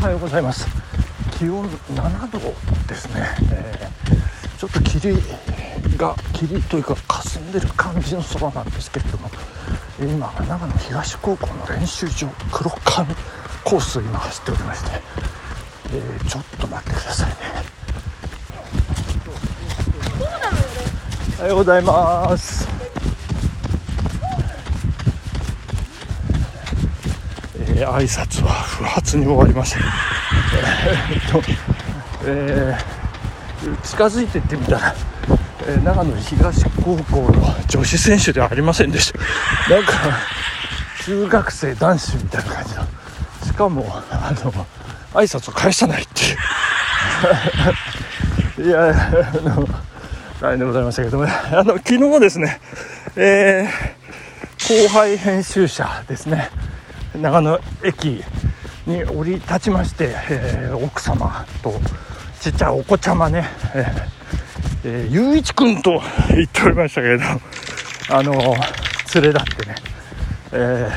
[0.00, 0.66] はようございます。
[1.38, 2.38] 気温7度
[2.88, 5.14] ですね、えー、ちょっと霧
[5.98, 9.28] が霧というか霞んでる感じの空なんですけれども
[10.00, 13.06] 今長野東高校の練習場黒川
[13.62, 15.02] コースを今走っておりまして、
[15.92, 17.34] えー、ちょっと待ってくださいね。
[21.38, 22.79] おはようございます。
[27.86, 29.80] ー、挨拶は不発に終わりました。
[32.24, 34.94] えー、近づいてってみたら、
[35.66, 39.18] えー、長野東高校の女子選手ではありませんでした。
[39.74, 39.92] なんか、
[41.04, 42.82] 中学生男子みたいな感じの。
[43.46, 44.52] しかも、あの、
[45.14, 46.24] 挨拶を返さないって
[48.62, 48.66] いう。
[48.68, 48.92] いや、あ
[49.48, 49.66] の、
[50.40, 52.60] 大変でございましたけども、あの、昨日ですね、
[53.16, 56.50] えー、後輩編集者ですね。
[57.14, 58.22] 長野駅
[58.86, 61.72] に降り立ちまして、えー、奥様と
[62.40, 64.20] ちっちゃいお子ちゃまね、えー
[64.84, 67.24] えー、ゆういちくんと言っておりましたけれど
[68.10, 69.74] あの連れ立ってね、
[70.52, 70.90] え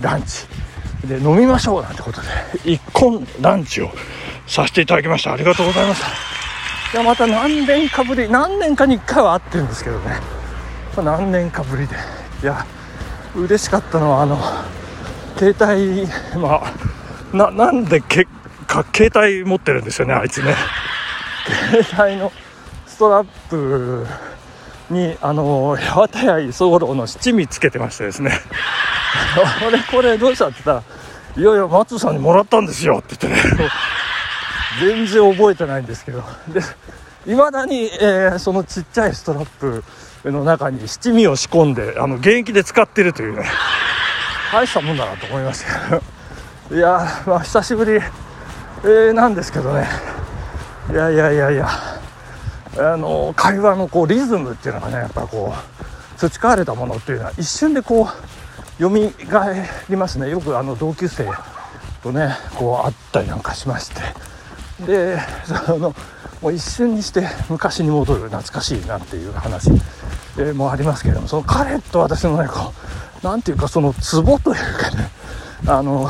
[0.00, 0.46] ー、ランチ
[1.06, 2.28] で飲みましょうなんてことで
[2.64, 3.90] 一婚ランチを
[4.46, 5.32] させていただきました。
[5.32, 6.08] ありがとうございました。
[6.08, 10.16] いやまた何年かぶり何年かに1回は会ってるんですけどね。
[10.96, 11.94] 何年かぶりで。
[12.42, 12.66] いや
[13.36, 14.38] 嬉しかったのはあの
[15.38, 16.06] 携帯、
[16.40, 18.26] まあ、な、なんでけ
[18.66, 20.54] か、携帯持ってるんですよね、あいつね。
[21.84, 22.32] 携帯の
[22.86, 24.06] ストラップ
[24.90, 28.32] に、あの、八幡屋磯五郎の七味つけてましてですね。
[29.36, 30.84] あれ、これどうしたって言った
[31.40, 33.70] ら、いやいや、松さんにもらったんですよって言ってね。
[34.80, 36.22] 全然覚えてないんですけど。
[36.48, 36.60] で、
[37.32, 39.84] いまだに、えー、そのちっちゃいストラップ
[40.24, 43.44] の中に七味を仕込んで、あの、現役で使ってるというね。
[44.52, 46.76] 大したもんだなと思いましたけど。
[46.76, 49.86] いやまあ久しぶり、えー、なんですけどね。
[50.90, 51.68] いやいやいやいや。
[52.78, 58.08] あの会話のこうリズムっていうのがねやっぱこう培われたものっていうのは一瞬でこ
[58.78, 58.88] う蘇
[59.88, 60.30] りますね。
[60.30, 61.26] よくあの同級生
[62.02, 64.28] とねこう会ったりなんかしまして。
[64.86, 65.18] で
[65.66, 65.94] その
[66.40, 69.70] もう一瞬にして昔に戻る懐かしいなんていう話、
[70.38, 72.88] えー、もありますけれどもその彼と私のねこう
[73.22, 75.10] 何ていうかそのツボというかね
[75.66, 76.08] あの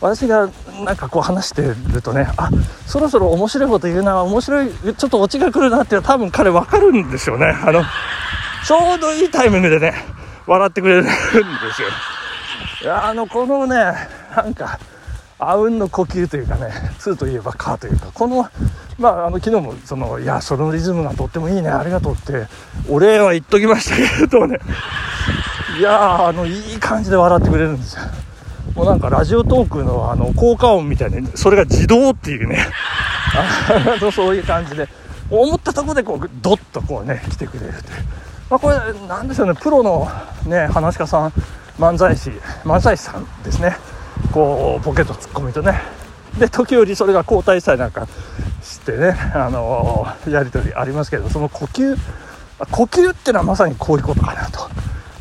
[0.00, 0.48] 私が
[0.84, 1.62] なんかこう話して
[1.92, 2.50] るとねあ
[2.86, 7.46] そろそろ面白いこと言うな面白いちょっとオチが来るなっていうのは多分彼分かるんですよね。
[7.46, 7.82] あの
[8.66, 9.94] ちょうどいいタイミングでね
[10.46, 11.88] 笑ってくれるんですよ。
[12.82, 13.76] いやあのこのね
[14.36, 14.78] なんか
[15.38, 18.48] あうんの呼吸というかね「つ」といえば「か」というかこの
[18.98, 22.46] まああの昨日もその「いやそのリズムがとってもいいねありがとう」って
[22.88, 24.58] お礼は言っときましたけどね
[25.78, 28.02] いやあのいい感じで笑ってくれるんですよ。
[28.74, 32.58] もうなんかラジオトークのあの効果音みたいにそれが自動っていうね。
[33.34, 34.88] あそういう感じで。
[35.30, 37.82] 思ったところでこうドッとこうね来てくれるという、
[38.50, 38.76] まあ、これ
[39.08, 40.06] なんでしょうねプロの
[40.46, 41.32] ね話し家さん
[41.78, 42.30] 漫才師
[42.62, 43.76] 漫才師さんですね。
[44.32, 45.80] こうボケとツッコミとね。
[46.38, 48.06] で時折それが交代したりなんか
[48.62, 51.96] してねあのー、やり取りありますけどその呼吸
[52.70, 54.43] 呼吸っていうのはまさにこういうことかな。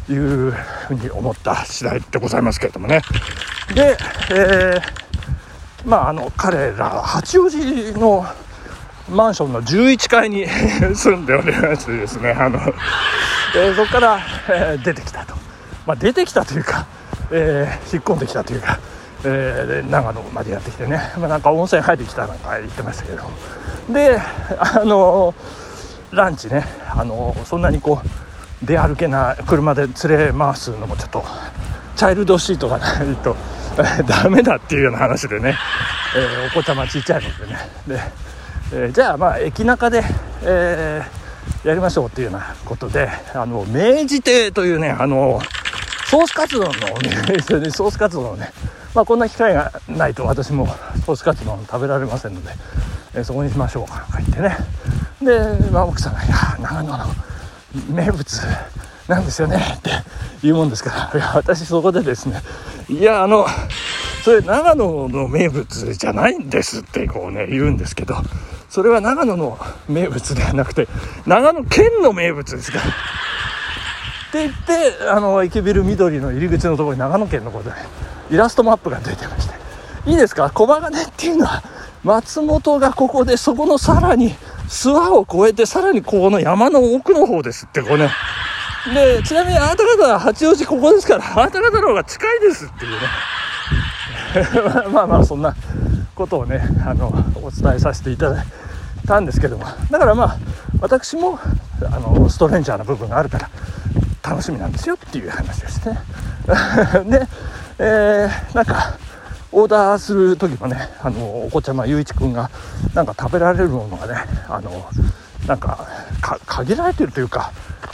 [0.09, 3.01] いうふうに思った次第でございますけれどもね。
[3.73, 3.97] で、
[4.31, 7.57] えー、まああの彼ら八王子
[7.93, 8.25] の
[9.09, 10.47] マンションの11階に
[10.95, 12.59] 住んでおりましてですねあの、
[13.55, 14.19] えー、そこから、
[14.49, 15.35] えー、出てきたと、
[15.85, 16.85] まあ、出てきたというか、
[17.31, 18.79] えー、引っ込んできたというか、
[19.25, 23.29] えー、長野までやってきてね、まあ、なんか温泉入ってきたなんか言ってましたけど
[23.89, 24.21] で
[24.59, 25.33] あの
[26.11, 28.22] ランチねあのそんなにこう
[28.65, 31.23] 出歩けな車で連れ回すのもちょっと
[31.95, 33.35] チャイルドシートがないと
[34.07, 35.57] ダメだっていうような話でね、
[36.15, 37.59] えー、お子ちゃまちっちゃいのでね。
[37.87, 37.99] で、
[38.71, 40.03] えー、じゃあまあ駅中で、
[40.43, 45.41] えー、やりましょうっていうようなことであの明治亭というねあの
[46.05, 48.51] ソースカツ丼のお店で ソースカツ丼をね
[48.93, 50.67] まあこんな機会がないと私も
[51.05, 52.51] ソースカツ丼食べられませんので、
[53.15, 54.57] えー、そこにしましょうかとか言ってね。
[55.21, 57.05] で、まあ、奥さんが「いや長野の
[57.89, 58.41] 名物
[59.07, 59.91] なんですよねって
[60.41, 61.19] 言うもんですから。
[61.19, 62.41] いや私そこでですね
[62.89, 63.45] いやあの
[64.23, 68.15] それ長野の名物じゃないんですってこうね言うんですけど
[68.69, 69.57] それは長野の
[69.89, 70.87] 名物ではなくて
[71.25, 72.83] 長野県の名物ですから。
[72.85, 72.87] っ
[74.31, 77.75] て言ってあの駅ビル緑の入り口のところに長野県のことで
[78.31, 79.53] イラストマップが出てまして。
[80.09, 80.49] いいですか？
[80.49, 81.63] 駒ヶ根っていうのは
[82.03, 84.33] 松本がここでそこのさらに
[84.73, 88.09] 諏訪を越えてさらにこの山の奥の方ですってこうね。
[88.93, 92.97] でちなみにあなた方は八王子ここですからあなた方の方が近いですっていうね。
[94.91, 95.55] まあまあそんな
[96.15, 98.45] ことをねあのお伝えさせていただい
[99.07, 99.65] たんですけども。
[99.91, 100.37] だからまあ
[100.81, 101.39] 私も
[101.85, 103.49] あのストレンジャーな部分があるから
[104.27, 105.99] 楽しみなんですよっていう話をしてね。
[107.05, 107.27] で、
[107.77, 108.97] えー、なんか
[109.53, 112.49] オーダーする時もねあのお子ちゃまゆういちくんが
[112.93, 114.15] なんか食べられるものがね
[114.49, 114.89] あの
[115.47, 115.87] なんか
[116.45, 117.51] 限られてるというか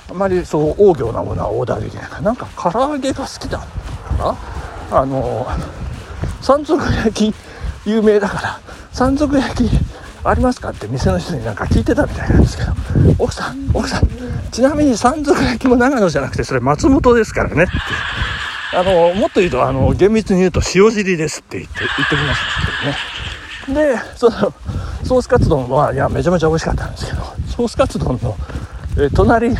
[0.10, 2.04] あまりそう大行なものはオーダーできない。
[2.06, 3.66] からなんか唐揚げが好きだか
[4.90, 5.00] な？
[5.02, 5.46] あの
[6.42, 7.36] 山賊焼き
[7.86, 8.60] 有名だから
[8.92, 9.70] 山賊焼き
[10.24, 10.70] ありますか？
[10.70, 12.72] って店の人になんか聞いてたみたいなんですけど
[13.20, 14.08] 奥さん奥さん
[14.52, 17.72] ちなみに山賊焼きも長野じゃなくてそれ松本ですからねって。
[18.74, 22.72] あのもっと言うとあの厳密に言うと塩尻ですって言って言ってきました
[23.68, 23.96] けどね。
[23.96, 24.54] でその
[25.04, 28.36] ソースカツ丼はいやめちゃめちゃ美味しかったんですけどソースカツ丼の
[28.98, 29.56] え隣に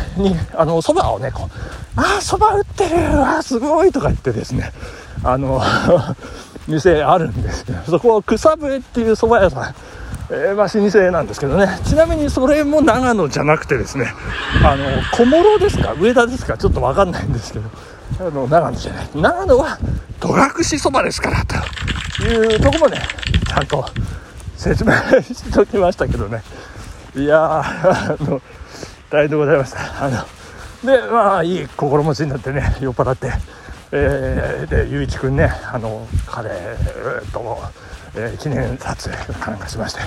[0.54, 1.50] あのそばをねこう
[1.96, 4.72] 「ああそば売ってるあすごい」とか言ってですね
[5.22, 5.60] あの
[6.68, 9.74] 店あるんですけどそこは草笛っていう蕎麦屋さん
[10.32, 11.66] えー、まあ、老舗なんですけどね。
[11.84, 14.14] ちなみにそれも長野じゃなくてですね
[14.62, 17.68] あの小諸ですか上田ですかちょっと分かんないんですけど
[18.18, 19.08] あの長野じゃない。
[19.14, 19.78] 長野は
[20.18, 21.54] 戸隠そばですからと。
[22.24, 23.00] いうとこもね
[23.48, 23.84] ちゃんと
[24.56, 24.92] 説明
[25.22, 26.42] しておきましたけどね。
[27.16, 28.40] いやあの
[29.08, 30.04] 大変でございました。
[30.04, 30.24] あの
[30.84, 33.32] でまあいい心持ちになってね酔っ払って
[33.92, 36.50] えー、でゆういちくんねあの彼
[37.32, 37.58] と
[38.14, 39.16] えー、記念撮影
[39.46, 40.00] なんかしまして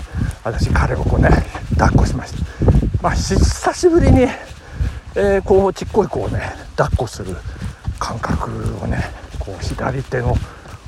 [0.44, 1.30] 私彼をこうね
[1.78, 2.44] 抱っこしまして。
[3.02, 4.28] まあ久しぶりに、
[5.16, 6.42] えー、こうちっこい子をね
[6.78, 7.36] 抱っこする
[8.04, 8.52] 感覚
[8.84, 9.02] をね
[9.40, 10.36] こう左手の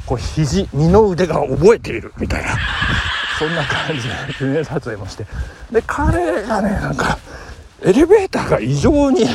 [0.06, 2.50] こう肘二の腕が覚えているみたいな
[3.40, 5.26] そんな感じで記念撮影もして。
[5.72, 7.18] で彼がねなんか
[7.82, 9.26] エレベーターが異常に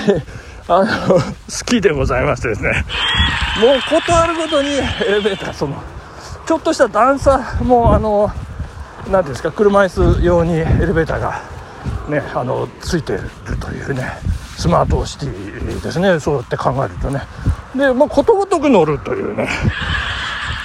[0.68, 1.20] あの好
[1.64, 2.84] きでございましてですね。
[3.60, 5.82] もう断るごとにエレベーターその
[6.46, 8.30] ちょっとした段差もあの
[9.10, 9.88] 何ていうんですか車椅
[10.18, 11.42] 子用にエレベーターが
[12.10, 13.20] ねあのついてる
[13.58, 14.04] というね
[14.58, 16.20] スマートシティですね。
[16.20, 17.22] そうやって考えるとね。
[17.74, 19.48] でまあことごとく乗るというね。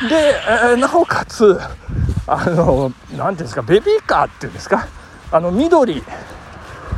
[0.09, 1.59] で、えー、なおかつ
[2.27, 4.87] あの何ていうんですかベビーカーっていうんですか？
[5.31, 6.03] あの緑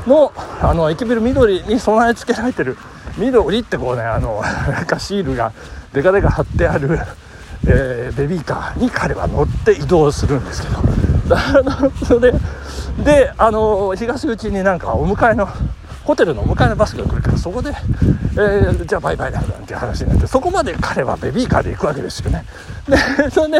[0.06, 0.32] の
[0.62, 2.78] あの駅ビル緑に備え付けられてる
[3.18, 5.52] 緑ってこうねあのなんかシールが
[5.94, 7.00] でかでか貼ってある
[7.70, 10.78] えー、ベビーカーに彼は乗って移動するんですけど。
[12.06, 12.32] それ
[13.04, 15.50] であの東口になんかお迎えの
[16.08, 22.46] ホテルのお迎えのバスが来るからそこで、えー、じゃあバイバイだなんて話になってそこまで彼はベビーカーで行くわけですよね。
[22.88, 23.60] でそれ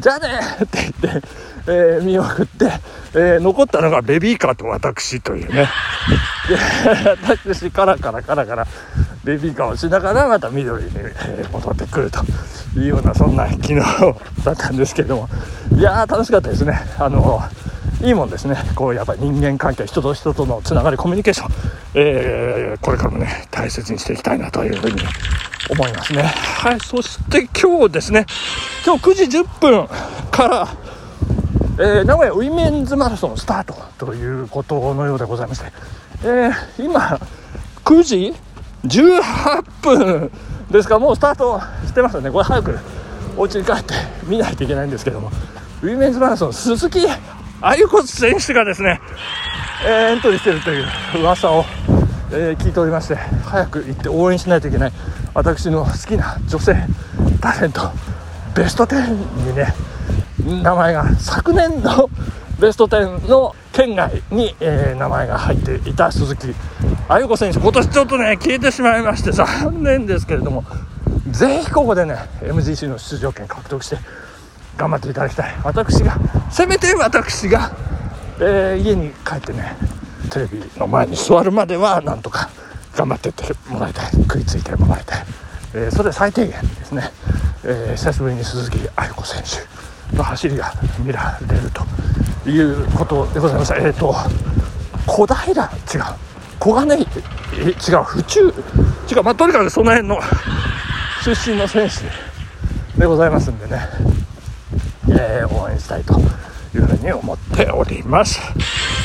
[0.00, 0.28] じゃあね
[0.64, 1.28] って言って、
[1.66, 2.70] えー、見送って、
[3.12, 5.68] えー、残ったのがベビーカーと私というね。
[6.48, 6.56] で
[7.28, 8.66] 私カラカラカラカラ
[9.22, 12.24] ベビーカーをしながらまた緑に、え戻ってくると
[12.74, 13.74] いうようなそんな昨日
[14.42, 15.28] だったんですけども。
[15.76, 16.80] いやー楽しかったですね。
[16.98, 17.42] あの
[18.02, 18.56] いいもんですね。
[18.74, 21.50] こうやっぱり人間関係人と人とのつながりコミュニケーション、
[21.94, 25.00] えー、これからもね大切にしていきたいなというふうに
[25.70, 26.22] 思いますね。
[26.22, 28.26] はいそして今日ですね。
[28.84, 29.88] 今日9時10分
[30.30, 30.68] から
[31.78, 33.74] えー、名古屋ウィメンズマラソンスタート
[34.06, 35.72] ということのようでございまして、
[36.22, 37.18] えー、今
[37.84, 38.34] 9時
[38.84, 40.30] 18分
[40.70, 40.94] ですか。
[40.94, 42.30] らもうスタートしてますよね。
[42.30, 42.78] これ早く
[43.36, 45.30] お家に帰って見ないといけないんですけども。
[45.82, 47.00] ウィメンズマラソン鈴木
[47.64, 49.00] あゆこ選手がですね、
[49.86, 50.86] えー、エントリーしてるという
[51.20, 51.64] 噂を、
[52.32, 54.92] えー、聞いておりまして早く行って応援しないといけない
[55.32, 56.74] 私の好きな女性
[57.40, 57.82] タレント
[58.56, 59.12] ベスト10
[59.48, 59.72] にね
[60.60, 62.10] 名前が昨年の
[62.60, 66.48] ベスト10の県外に、えー、名前が入っていた鈴木
[67.08, 67.60] あゆこ選手。
[67.60, 70.64] 今年ちょっとね消えてしまいまして残念ですけれども
[71.30, 73.98] ぜひここでね MGC の出場権獲得して
[74.76, 75.54] 頑張っていただきたい。
[75.64, 76.18] 私が
[76.50, 77.70] せめて私が、
[78.38, 79.76] えー、家に帰ってね
[80.30, 82.50] テレビの前に座るまではなんとか
[82.96, 84.10] 頑張ってってもらいたい。
[84.12, 85.24] 食いついてもらいたい、
[85.74, 87.10] えー、それ最低限ですね、
[87.64, 89.42] えー、久しぶりに鈴木亜由子選
[90.10, 90.72] 手の走りが
[91.04, 94.14] 見られるということでございましたえっ、ー、と
[95.06, 95.70] 小平違う。
[96.58, 97.06] 小金井
[97.54, 98.40] え違う府中。
[99.10, 100.20] 違うまあとにかくその辺の
[101.24, 103.80] 出身の選手でございますんでね。
[105.18, 106.18] えー、応援したいと
[106.74, 108.40] いうふうに思っております。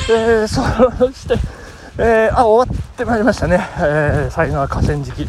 [0.09, 0.61] えー、そ
[1.11, 1.35] して、
[1.97, 5.27] えー、あ終わってまいりましたね、えー、才能河川敷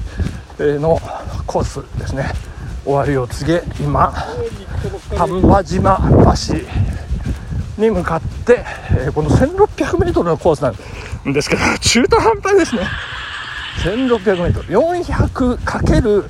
[0.58, 0.98] の
[1.46, 2.32] コースですね。
[2.84, 4.14] 終わりを告げ今
[5.16, 6.00] 丹波島
[7.76, 10.76] 橋に向かって、えー、この 1600m のコースなん
[11.32, 11.50] です。
[11.50, 12.88] けど中途半端ですね。
[13.84, 16.24] 1600m400×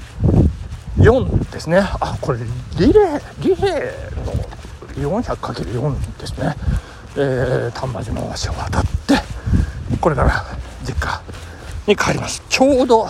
[0.98, 1.78] 4ですね。
[1.78, 2.38] あこれ
[2.78, 6.56] リレーリレーの 400×4 ですね、
[7.16, 9.14] えー、丹波島橋を渡って
[10.00, 10.44] これから
[10.84, 11.22] 実家
[11.86, 12.42] に帰ります。
[12.48, 13.08] ちょうど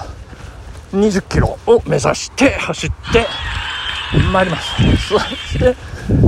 [0.92, 3.26] 20キロを目指して走って
[4.32, 5.08] 参ります。
[5.08, 5.76] そして、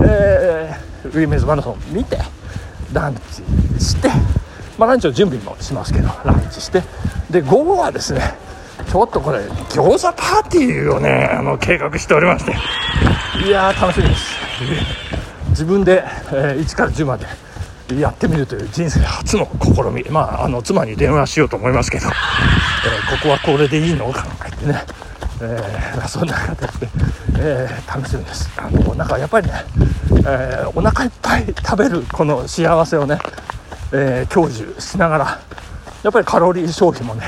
[0.05, 2.19] えー、ウィメズマラソン見て
[2.93, 3.43] ランチ
[3.85, 4.09] して
[4.79, 6.83] まあランチの準備もしますけどランチして。
[7.31, 8.35] で午後はですね
[8.89, 12.53] ちょっとこれ餃子パーティーをねあの計画しておりまして。
[13.47, 14.37] いやー楽しみです。
[15.51, 17.27] 自分で、えー、1から10まで
[18.01, 20.05] やってみるという人生初の試み。
[20.11, 22.13] まああの妻に電話しようと思いますけど、えー、
[23.17, 24.85] ここはこれでいいのかなってね、
[25.43, 26.89] えー、そんな形で、
[27.39, 28.51] えー、楽しみです。
[28.57, 29.53] あのなんかやっぱりね、
[30.27, 33.19] えー、お腹いっぱい食べるこの幸せをね、
[33.93, 35.41] え享受しながら
[36.03, 37.25] やっぱりカロリー消費もね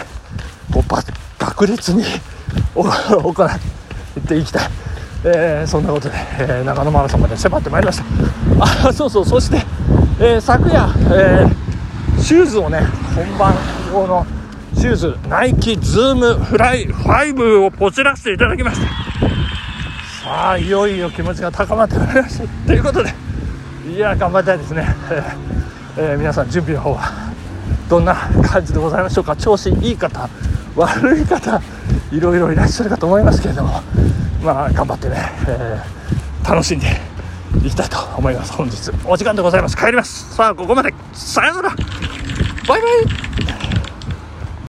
[1.43, 2.05] う爆裂に
[2.75, 3.33] 行
[4.21, 4.71] っていきたい、
[5.25, 8.05] えそんなことで、え長野マラソンまで迫ってまいりました。
[8.89, 9.65] あそうそうそして
[10.25, 12.81] えー、昨夜、えー、シューズをね
[13.17, 13.55] 本番
[13.93, 14.25] 用の
[14.75, 18.87] シューズナイキズームフライ5をポチらせていただきました。
[20.23, 22.47] さあいよいよ気持ちが高まってまいりました。
[22.67, 23.13] ということで
[23.93, 27.11] いや頑張りたいですね、えー、えー、皆さん準備の方は
[27.89, 29.35] どんな感じでございましょうか。
[29.35, 30.29] 調子いい方
[30.77, 31.61] 悪い方
[32.11, 33.81] いろいろいらっしゃるかと思いますけれども
[34.43, 35.17] まあ頑張ってね、
[35.49, 36.87] えー、楽しんで
[37.65, 38.91] いきたいと思います本日。
[39.05, 39.77] お時間でございます。
[39.77, 40.35] 帰ります。
[40.35, 40.95] さあここまで。
[41.13, 41.71] さよなら。
[42.67, 42.89] バイバ
[43.29, 43.32] イ。